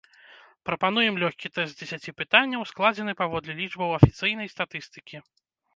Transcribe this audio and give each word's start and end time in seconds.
Прапануем 0.69 1.19
лёгкі 1.25 1.51
тэст 1.57 1.73
з 1.73 1.77
дзесяці 1.81 2.15
пытанняў, 2.23 2.67
складзены 2.73 3.13
паводле 3.21 3.53
лічбаў 3.61 3.89
афіцыйнай 4.01 4.47
статыстыкі. 4.57 5.17